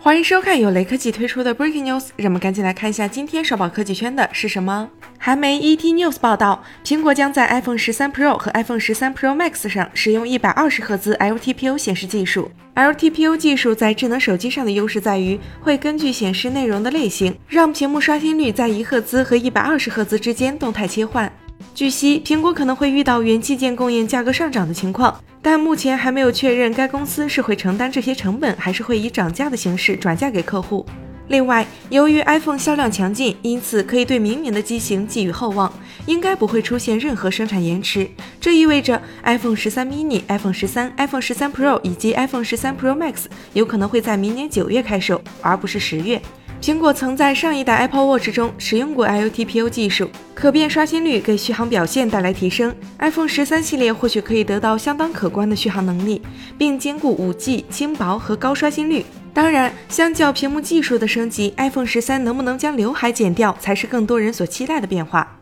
[0.00, 4.88] 欢迎收看由雷科技推出的 Breaking News，让我们赶紧来看一下今天刷爆科技圈的是什么。
[5.18, 12.48] 韩媒 ET News 报道，苹果将在 iPhone 十三 Pro 和 iPhone 十三 Pro Max 上使用一百二十赫兹 LTPO 显示技术。
[12.76, 21.30] LTPO 技术在智能手机上的优势在于，会根据显示内容的类型，让屏幕刷新率在一赫兹和一百二十赫兹之间动态切换。
[21.78, 30.84] 据悉，苹果可能会遇到元器件供应价格上涨的情况，但目前还没有确认该公司是会承担这些成本，还是会以涨价的形式转嫁给客户。
[31.28, 35.72] 另外，由于 iPhone 销量强劲，因此可以对明年的机型寄予厚望，
[36.06, 38.10] 应该不会出现任何生产延迟。
[38.40, 46.20] 这意味着 iPhone 十三 mini、iPhone 十三、iPhone 十三 Pro 以及 iPhone 十三 Pro Max 有可能会在明年九月开售，而不是十月。
[46.68, 52.76] 苹果曾在上一代 Apple Watch 中使用过 IoTPO 技术，可变刷新率给续航表现带来提升。
[52.98, 56.20] iPhone 十三系列或许可以得到相当可观的续航能力，
[56.58, 59.02] 并兼顾 5G、轻薄和高刷新率。
[59.32, 65.37] 当然，相较屏幕技术的升级，iPhone 十三能不能将刘海剪掉，才是更多人所期待的变化。